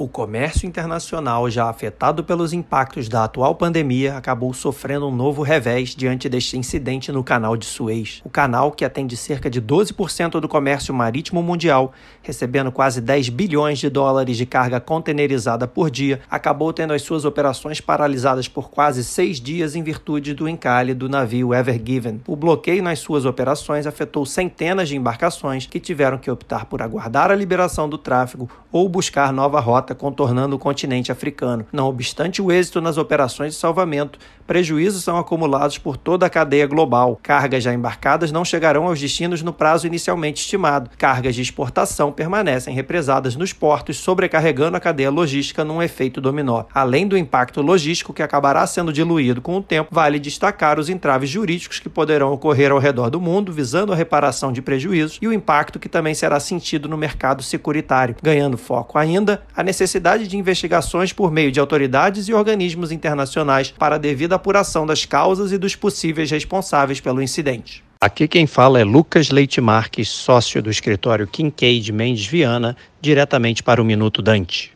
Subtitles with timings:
[0.00, 5.88] O comércio internacional, já afetado pelos impactos da atual pandemia, acabou sofrendo um novo revés
[5.88, 8.22] diante deste incidente no canal de Suez.
[8.24, 11.92] O canal, que atende cerca de 12% do comércio marítimo mundial,
[12.22, 17.24] recebendo quase 10 bilhões de dólares de carga containerizada por dia, acabou tendo as suas
[17.24, 22.20] operações paralisadas por quase seis dias em virtude do encalhe do navio Ever Given.
[22.24, 27.32] O bloqueio nas suas operações afetou centenas de embarcações que tiveram que optar por aguardar
[27.32, 31.66] a liberação do tráfego ou buscar nova rota rota contornando o continente africano.
[31.72, 36.66] Não obstante o êxito nas operações de salvamento, prejuízos são acumulados por toda a cadeia
[36.66, 37.18] global.
[37.22, 40.90] Cargas já embarcadas não chegarão aos destinos no prazo inicialmente estimado.
[40.96, 46.64] Cargas de exportação permanecem represadas nos portos, sobrecarregando a cadeia logística num efeito dominó.
[46.74, 51.30] Além do impacto logístico que acabará sendo diluído com o tempo, vale destacar os entraves
[51.30, 55.32] jurídicos que poderão ocorrer ao redor do mundo, visando a reparação de prejuízos e o
[55.32, 60.36] impacto que também será sentido no mercado securitário, ganhando foco ainda a necessidade necessidade de
[60.36, 65.58] investigações por meio de autoridades e organismos internacionais para a devida apuração das causas e
[65.58, 67.84] dos possíveis responsáveis pelo incidente.
[68.00, 73.80] Aqui quem fala é Lucas Leite Marques, sócio do escritório Kincaid Mendes Viana, diretamente para
[73.80, 74.72] o Minuto Dante.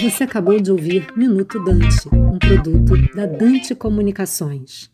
[0.00, 4.90] Você acabou de ouvir Minuto Dante, um produto da Dante Comunicações.